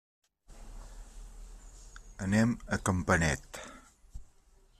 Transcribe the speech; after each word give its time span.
Anem 2.27 2.57
a 2.57 2.81
Campanet. 2.91 3.65